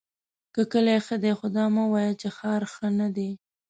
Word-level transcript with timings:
که 0.53 0.61
کلی 0.71 0.97
ښۀ 1.05 1.15
دی 1.23 1.31
خو 1.37 1.47
دا 1.55 1.65
مه 1.75 1.83
وایه 1.91 2.13
چې 2.21 2.27
ښار 2.37 2.61
ښۀ 2.73 2.87
ندی! 2.99 3.29